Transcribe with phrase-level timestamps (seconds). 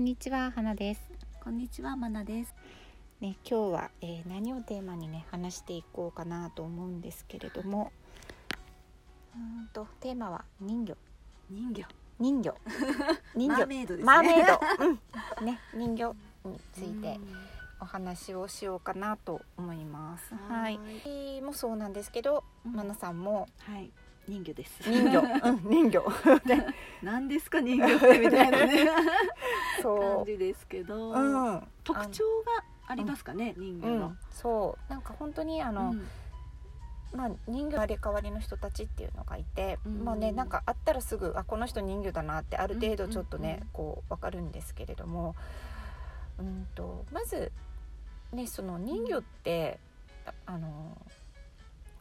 [0.00, 1.02] んにちは、花です。
[1.44, 2.54] こんにちは、まなです。
[3.20, 7.92] ね、今日は、えー何をテーマにね、話していこうかなと思うんですけれども。
[9.34, 10.96] うーんと、テーマは人魚。
[11.50, 11.84] 人魚。
[12.18, 12.54] 人魚。
[13.36, 13.66] 人マ魚ー。
[13.66, 14.04] メイドですね。
[14.04, 14.60] マーメイド。
[15.38, 15.46] うん。
[15.46, 17.34] ね、人魚についてうん
[17.82, 20.34] お話をしようかなと思います。
[20.34, 20.78] ははい
[21.42, 23.90] もそうなんですけど、うんまなさんもはい。
[24.28, 24.82] 人魚です。
[24.82, 25.20] 人魚。
[25.44, 26.04] うん、人魚。
[27.02, 28.86] 何ですか人魚ってみたいなね
[29.82, 31.14] そ感じですけど、う。
[31.14, 31.68] うん。
[31.84, 36.06] 特徴がありますかね、人魚のうん。、そうなんか本当にあの、うん
[37.12, 45.34] まあ、人魚生まれ変わりの人たちっていうのがいて、うんもうねなんかあったらすぐあこの人人魚だなってある程度ちょっとね、うんうんうんこう分かるんですけれども
[46.38, 47.52] うんとまず
[48.32, 49.78] ねその人魚って、
[50.26, 50.96] ああの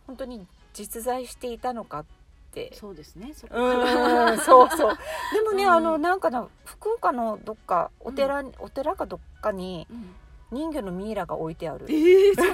[0.05, 0.47] 本当に
[0.79, 2.05] 実在していたのかっ
[2.53, 2.71] て。
[2.73, 3.33] そうですね。
[3.35, 4.97] そこうんそうそう。
[5.35, 5.71] でもね、うん。
[5.71, 10.15] あのなんかな福岡のどっかお寺、お寺かどっかにうん。
[10.51, 11.85] 人魚のミイラが置いてある。
[11.89, 12.53] ええそう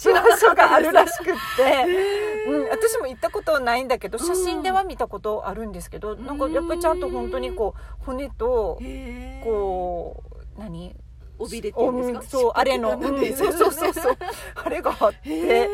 [0.00, 0.22] すか？
[0.22, 1.62] 場所があるらしくって、
[2.48, 4.24] えうん、私も行ったことはないんだけどうん。
[4.26, 6.24] 写真では見たことあるんですけど、ん。
[6.26, 10.22] なんかやっぱりちゃんと本当にこう骨とえこ
[10.56, 10.96] う何？
[11.38, 12.22] 尾びれっていうんですか？
[12.22, 13.00] そうあれの、うん
[13.36, 14.16] そうそうそうそう。
[14.56, 15.68] あれがあっへて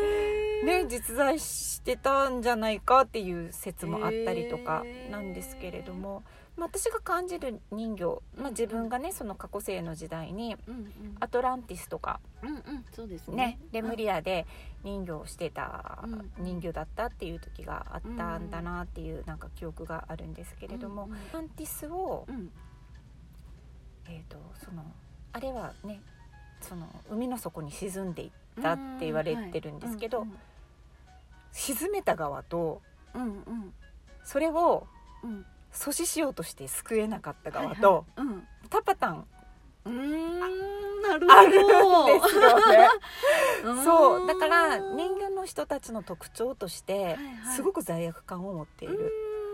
[0.87, 6.23] 実在してたんじゃないかっていう説もあったりとかなんですけれども、
[6.55, 10.55] まあ、私が感じる人魚、まあ、自分がねその過去世の時代に
[11.19, 12.19] アトランティスとか
[13.29, 13.35] ね。
[13.35, 14.45] ね、レムリアで
[14.83, 22.51] 人魚をしてたうん人魚だったっていう時があったんだなっていうなんか記憶があるんですけれども、アトランティスを、うん。
[24.09, 24.85] えー、とその
[25.33, 25.99] あれはね
[26.61, 30.37] その海の底に沈んでいったって言われてるんですけど、うん
[31.51, 32.81] 沈めた側と
[33.13, 33.73] うんうん。
[34.23, 34.87] それを
[35.23, 35.45] うん。
[35.73, 38.37] 阻止しようとして救えなかった側と、はいはい。
[38.69, 39.25] タパタン
[39.85, 40.39] うん
[41.01, 42.19] なるほど。
[42.19, 42.89] ですよね。
[43.63, 43.83] うん。
[43.83, 44.27] そう。
[44.27, 47.55] だから人魚の人たちの特徴としてはいはい。
[47.55, 48.97] すごく罪悪感を持っている。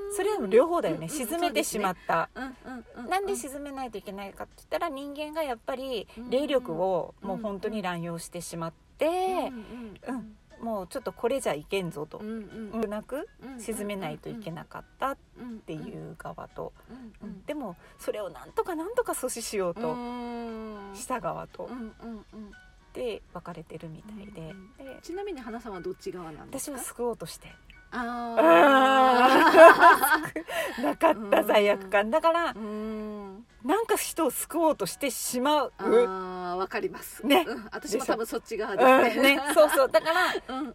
[0.10, 0.16] うん。
[0.16, 1.28] それは両方だよね、うんうん。
[1.28, 2.56] 沈めてしまった、ね。
[2.66, 6.30] うんうんうなんで沈めないといけないかって言ったら人間がやっぱりうん。
[6.30, 9.12] 霊力をうんもう本当に乱用してしまって、う
[9.52, 10.00] ん。
[10.08, 12.20] うんもうちょっとこれじゃいけんぞと。
[12.20, 12.84] う、んうん。
[12.86, 20.92] うなくうん沈めないといけなかったっっていう側と、うんうんでもそれをなんとかなんとか阻止しようとうん。
[20.96, 21.66] した側と。
[21.66, 21.94] うんうん
[22.34, 22.52] うん。
[22.94, 26.78] で分かれてるみたいで,、うんでちなみに花さんはどっち側なんですか？
[26.78, 27.48] 私は救おうとして。
[27.96, 28.36] あ
[30.82, 32.10] なかった罪悪感。
[32.10, 33.23] だからーうん
[33.64, 35.74] なんか人を救おうとしてしまう。
[35.78, 37.26] あーわかります。
[37.26, 37.46] ね。
[37.48, 37.64] うん。
[37.72, 39.90] 私も多分そっち側うんですねね、 そうそう。
[39.90, 40.68] だからうんうん。
[40.68, 40.74] なん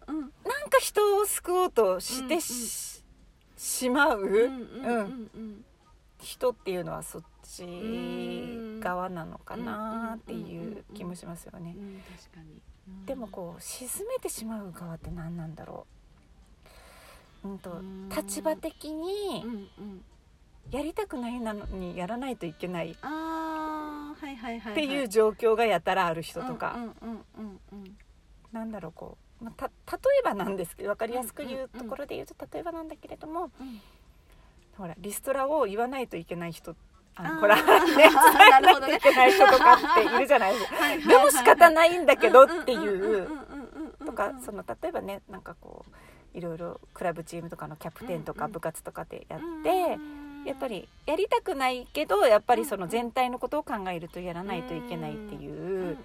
[0.69, 3.03] か人を救おうとしてうんうんし,、
[3.57, 5.65] しまう、うんうんうんうん。
[6.19, 7.63] 人っていうのはそっち
[8.81, 11.75] 側なのかなっていう気もしますよね。
[11.77, 12.59] うん確かに。
[13.05, 15.85] でもこう沈めてしまう側って何なんだろ
[17.43, 17.49] う。
[17.49, 18.09] うんとうん。
[18.09, 20.03] 立場的にうんうん
[20.71, 27.97] やりたくないなのにやらないといけないっあーはいはいはいていう状況がやたらある人とうか、んうんうんうんうん。
[28.51, 33.81] なんだろうこう、まあ、た例えばなんですけど分かりやすく言うところで言うと例えばなんだけれども、うん。
[34.77, 36.75] ほらリストラを言わないといけない人
[37.17, 37.61] ほら ね
[37.97, 38.07] 伝
[38.59, 40.77] えないといけない人とかっているじゃないですか。
[41.09, 43.27] でも仕方ないんだけどっていう
[44.05, 45.85] とかその例えばねなんかこ
[46.33, 49.97] ういろいろクラブチームとかのキャプテンとかうんうん部活とかでやって、
[50.49, 55.95] やっぱりやりたくないけどやっぱりその全体のことを考えるとやらないといけないっていう、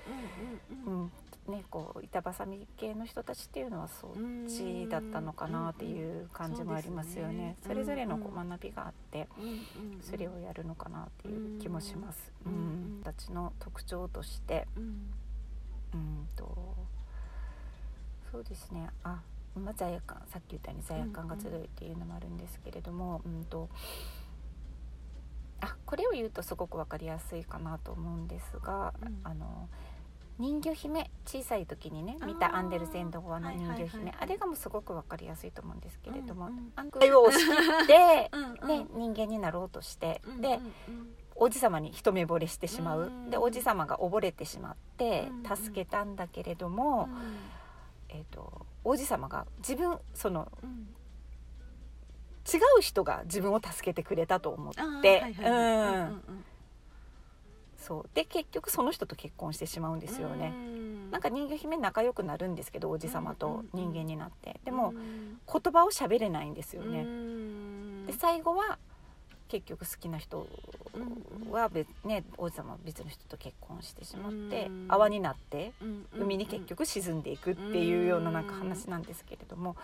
[0.86, 1.12] うん
[1.48, 4.10] ね、こう板挟み系の人たちっていうのはそっ
[4.46, 7.56] ちだったのかなっていう感じもありますよね。
[7.66, 9.28] それぞれのこう学びがあって
[10.02, 12.32] それをやるのかなっていう気もします。
[12.46, 14.84] ううんん、たちの特徴としてうん。
[15.94, 16.74] うんと
[18.30, 18.88] そうですね。
[19.04, 19.20] あ、
[19.54, 23.68] まあ、罪悪感さっき言ったように罪悪感が強いっていうのもあるんですけれども、うんと
[25.64, 29.20] あこれを言うとすごく分かりやすいかなと思うんですが、うん。
[29.24, 29.68] あの
[30.38, 34.14] 人魚姫小さい時にね見たアンデルセンド語の人魚はいはいはい姫はい。
[34.20, 38.30] あれがもうすごく分かりやすいと思うんですけれども、うんうんあの会話を押し切って、
[38.62, 47.08] うんね、人間になろうとして、うんでうん王子様に一目惚れしてしまう、うんで王子様が溺れてしまってうん助けたんだけれども、
[48.08, 50.94] えー、と王子様が自分そのうん
[52.52, 55.22] 違う人が自分を助けてくれたと思って。
[57.78, 58.10] そう。
[58.14, 60.52] で結局その人と結婚してしまうんですよね。
[60.54, 61.10] うん。
[61.10, 64.58] なんか人魚姫仲良くなるんですけど王子様と人間になって。
[64.64, 67.02] でもうん言葉を喋れないんですようね。
[67.02, 68.06] ん。
[68.06, 68.78] で最後は
[69.48, 70.48] 結局好きな人
[70.94, 71.52] うんうん。
[71.52, 74.86] は別、ね、王子様は別の人と結婚してしまってうん。
[74.88, 76.22] 泡になってうんうん。
[76.22, 79.76] 海に結局沈んでいくっていうようななんか話なんですけれども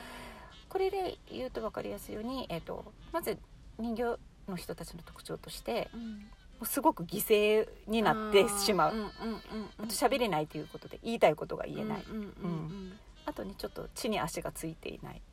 [0.70, 3.36] これで言うと分かりやすいように、えー、とまず
[3.78, 4.18] 人形
[4.48, 6.30] の人たちの特徴としてうん。
[6.60, 8.92] もうすごく犠牲になってしまう。
[8.92, 9.40] あーんんうん。
[9.78, 12.04] あと喋れないということで言いたいことが言えない。
[12.08, 12.92] うん
[13.26, 15.22] あとねちょっと地に足がついていない。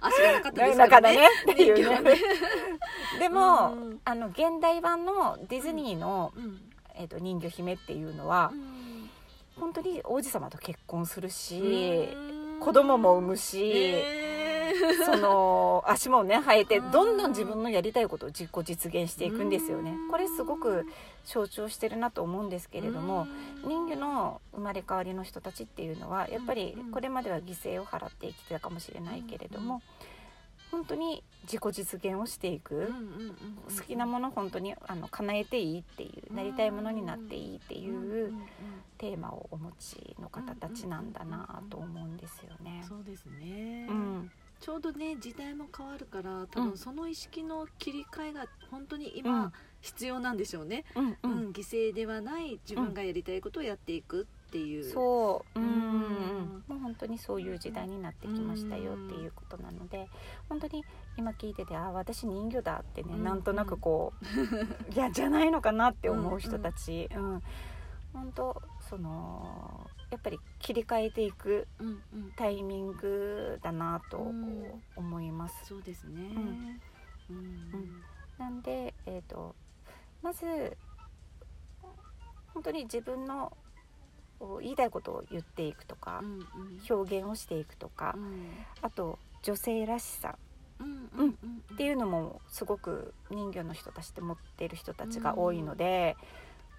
[0.00, 1.16] 足がなかったですだからね。
[1.18, 2.14] ねっていうね。
[3.18, 4.00] でも、うん。
[4.04, 6.60] あの現代版のディズニーの、うん。
[6.94, 9.10] えー、と人魚姫っていうのは、うん。
[9.60, 12.33] 本当に王子様と結婚するし、うん
[12.64, 15.04] 子供も産むし、えー。
[15.04, 19.92] その 足もね生えてうんどんどん自分のやりたいことを実行実現していくんですよね。
[19.92, 20.10] うん。
[20.10, 20.86] これすごく
[21.24, 23.26] 象徴してるなと思うんですけれども
[23.62, 23.68] うん。
[23.68, 29.82] 人魚の生まれ変わりの人たちっていうのはやっぱりうんこれまでは犠牲を払って生きてたかもしれないけれども
[30.74, 32.92] 本当に自己実現をしていく
[33.76, 38.34] 好きなもの本当にあの叶えていいっていうなりたいものになっていいっていう
[38.98, 42.84] テーマをお持ちの方たちなんだなと思うんですよね。
[42.88, 44.30] そうですね、うん。
[44.58, 46.68] ちょうどね時代も変わるから多うん。
[46.70, 49.18] 分その意識の切り替えが本当にうん。
[49.18, 55.66] 今必要なんでしょうね、うんううんん犠牲ではない自分がやりたいことをやっていくっていう、そう、うん。
[55.66, 56.64] うん。
[56.68, 60.06] もう本当にそういう時代になってきましたよっていうことなので
[60.48, 60.84] 本当に
[61.18, 63.24] 今聞いててあ私人魚だってね、うん。
[63.24, 64.12] なんとなくこ
[64.88, 67.42] ういやじゃないのかなって思う人たち、うん
[68.12, 72.32] 本当そのやっぱり切り替えていくうんうん。
[72.36, 74.82] タイミングだなとうん。
[74.94, 75.66] 思います。
[75.66, 76.80] そうですね、うん。
[77.30, 78.02] うん。
[78.38, 79.56] なんで、えー、と
[80.22, 80.76] まず
[82.52, 83.52] 本当に自分の
[84.60, 86.44] 言いたいことを言っていくとかう、んうん。
[86.90, 88.50] 表現をしていくとか、うん。
[88.82, 90.36] あと女性らしさ
[90.80, 96.16] うんうんうんっていうのもすごく人魚の人たちって持っている人たちが多いので、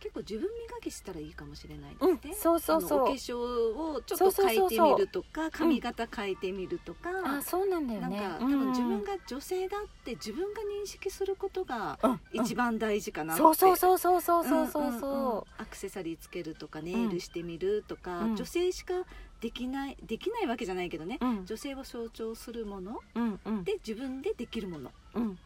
[0.05, 0.49] 結構自分磨
[0.81, 2.99] きしたらいいかもしれないうんですね、そうそうそう。
[2.99, 12.19] あのお化粧をちょっとそうそうそうそう変えてみるとか髪型変えてみるとか、あそうなんだよなんねか多分自分が女性だって自分が認識することがうんうん。
[12.33, 14.83] 一番大事かなって、そうそうそうそうそうそうそう。
[14.83, 15.01] うんうんうん。
[15.01, 18.35] そアクセサリーつけるとかネイルしてみるとか、うん。
[18.35, 18.93] 女性しか
[19.41, 21.45] できないできないわけじゃないけどね、ううん。
[21.47, 23.63] 女性を象徴するものうんうん。
[23.63, 24.91] で自分でできるもの。
[25.15, 25.39] うん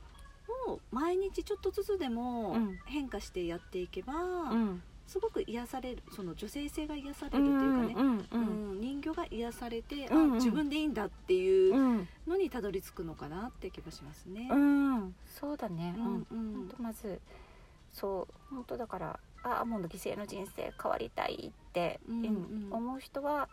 [0.71, 2.79] を毎日ちょっとずつでもうん。
[2.85, 4.81] 変化してやっていけば、うん。
[5.07, 10.23] すごく癒されるその女性性が癒されるというかね、うんうんうん人魚が癒されて、うん。
[10.23, 12.07] うんあ自分でいいんだっていううん。
[12.27, 14.47] のにたどり着くのかなって気がしますね。
[14.51, 15.15] うん。
[15.25, 15.95] そうだね。
[15.97, 16.07] ううん。
[16.13, 16.27] ん。
[16.31, 17.19] うんまず
[17.91, 22.67] そう本当だからあもう犠牲の人生変わりたいって、うんうん。
[22.69, 23.49] 思う人は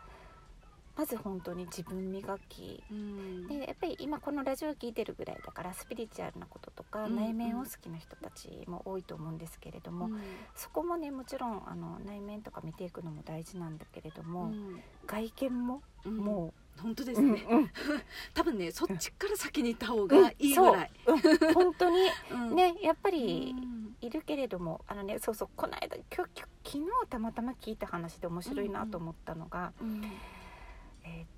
[0.97, 2.83] まず本当に自分磨き。
[2.91, 3.47] うん。
[3.49, 7.17] でやっぱり今このラジオ聞いてるぐらいだからスピリチュアルなこととか、うんうん。
[7.17, 10.21] 内面を好きな人たちも多いと思うんですけれども、うん。
[10.55, 14.81] そこもねもちろんあの内面とか見ていくのも大事なんだけれども、うん。
[15.07, 16.17] 外見もうん。
[16.17, 17.71] もう、本当ですね、うんうん。
[18.33, 21.13] 多分ねそっちから先に行った方がいいぐらい、う。
[21.15, 21.19] ん。
[21.55, 21.99] 本当に
[22.31, 22.55] うん。
[22.55, 23.97] ねやっぱうりん。
[24.01, 30.05] いるけれどもあのねそうそうこの間今日昨日たまたま聞いた話で面白いなと思ったのが、うん。
[30.05, 30.11] えっ、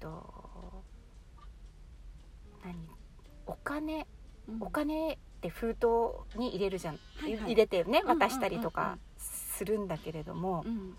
[0.00, 0.82] と
[2.64, 2.74] 何？
[3.46, 4.06] お金？
[4.48, 4.62] うん。
[4.62, 7.52] お金って封筒に入れるじゃん、はいはい。
[7.52, 8.18] 入れてねうんうんうんうん。
[8.18, 10.64] 渡したりとかするんだけれども。
[10.66, 10.96] う、ん。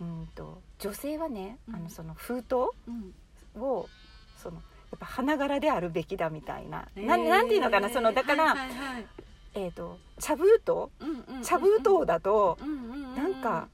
[0.00, 1.74] うんと女性はね、うん。
[1.76, 2.54] あのその封筒
[2.88, 3.62] うん。
[3.62, 3.88] を
[4.36, 4.62] そのや
[4.96, 7.06] っぱ花柄であるべきだみたいな、えー。
[7.06, 7.88] なんなんていうのかな？
[7.90, 9.06] そのだから、はいはいはい
[9.54, 10.90] えっ、と茶封筒？
[11.00, 13.14] うんうんうん茶封筒だと、うんうんうん。
[13.14, 13.68] なんか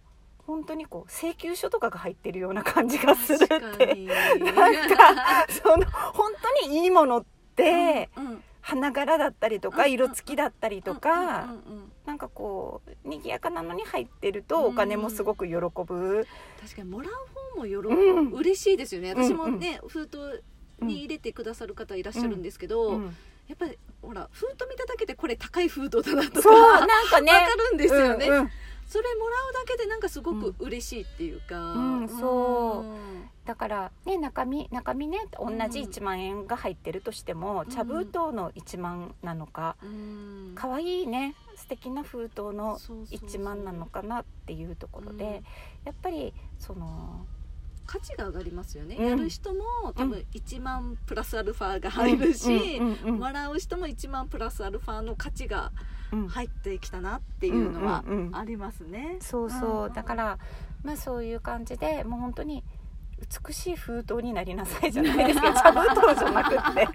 [0.49, 3.95] 本当にこう請求書とかが入ってるような感じがするって。
[4.40, 7.25] なんかその本当にいいものっ
[7.55, 8.43] て、うんうん。
[8.61, 11.11] 花柄だったりとかうん色付きだったりとか、
[11.45, 16.26] うんうんうんなんかこう賑やかなのに入ってるとうんお金もすごく喜ぶ、
[16.59, 17.12] 確かにもらう
[17.55, 18.31] 方もよろ、うん。
[18.33, 19.12] 嬉しいですよね。
[19.12, 20.43] うん私もね、封筒
[20.81, 23.17] に入れてくださる方いらっしゃるんですけど、うん。
[23.47, 27.33] やっぱりほら封筒見ただけでこれ高い封筒だなとかそうわなんかね。
[27.33, 27.38] か
[27.71, 28.50] るんですよね、うんうん
[28.88, 33.47] それもらうだけでなんかすごく嬉しいっていうか、うんそう。
[33.47, 35.90] だからね中身中身ね同じうん。
[35.90, 37.71] 1万円が入ってるとしても、うん。
[37.71, 40.52] 茶封筒の1万なのかうん。
[40.54, 43.28] 可愛いね素敵な封筒のそうそうそう。
[43.28, 45.33] 1万なのかなっていうところで、うん。
[45.33, 47.26] やっぱりその
[47.88, 49.07] 価値が上がりますよね、うん。
[49.09, 49.64] やる人も
[49.97, 55.73] 多分1万プラスアルファが入るし、もらう人も1万プラスアルファの価値が
[56.11, 56.28] うん。
[56.28, 58.02] 入ってきたなっていうのは
[58.33, 59.18] ありますね。
[59.21, 59.92] そうそう、うん。
[59.92, 60.38] だから
[60.83, 62.64] まあそういう感じでもう本当に
[63.46, 66.88] 美しい封筒になりなさいじゃないですけど茶封筒じゃなくって。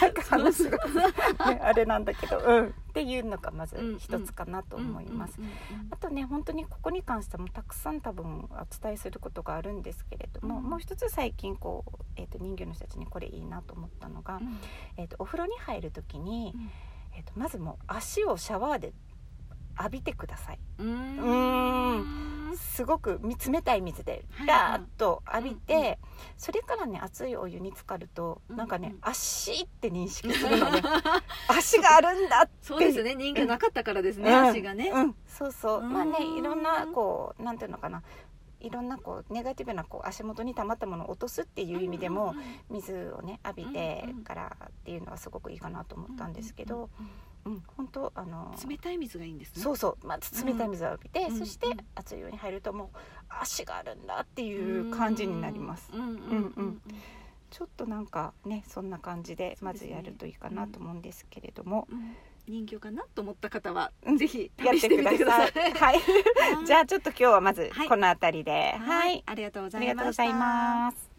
[0.00, 5.38] なんか話が、ね、あれなんだけど、うん、っていうのがまず一つかなと思います。
[5.90, 10.64] あとね本当にここに関してもたくさん多分お伝えすることがあるんですけれども、うん。
[10.64, 14.58] もう一つ最近こう、えー、と人魚の人たちにこれいいなと思ったのが、うん。
[14.96, 16.70] えー、とお風呂に入る時に、うん。
[17.16, 18.92] えー、とまずもう足をシャワーで
[19.78, 20.58] 浴びてください。
[20.78, 25.98] うんすごくみ冷たい水ではいガーッと浴びて、
[26.36, 29.10] それからね熱いお湯に浸かると、うんなんかねうん。
[29.10, 30.82] 足って認識するのね
[31.48, 33.14] 足があるんだってそうですね。
[33.14, 34.48] 人魚なかったからですね、うん。
[34.48, 35.80] 足がね、うん、そうそう。
[35.80, 35.92] うん。
[35.92, 38.02] まあねいろんなこうなんていうのかな。
[38.60, 42.34] いろんなこうネガティブなこう足元に溜まったものを落とすっていう意味でも、
[42.70, 47.10] 水をね浴びてからっていうのはすごくいいかなと思ったんですけど、うんうんうん
[47.76, 49.62] 本当あのうん冷たい水がいいんですね。
[49.62, 51.38] そうそうまず冷たい水を浴びて、うん。
[51.38, 51.76] そしてうん。
[51.94, 52.96] 熱いお湯に入るともう
[53.28, 55.90] 足があるんだっていう感じになります。
[55.92, 56.82] うんうんうんうん
[57.50, 62.16] ちょっとなんかねそんな感じでまずやるといいかなと思うんですけれども、うん。
[62.46, 64.16] 人魚かなと思った方は、うん。
[64.16, 65.52] ぜひやってください。
[65.76, 66.00] はい。
[66.66, 67.88] じゃあちょっと今日はまずはい。
[67.90, 69.18] この辺りで、ははい。
[69.18, 70.44] い、ありがとうござありがとうございいました。
[70.46, 71.11] ます。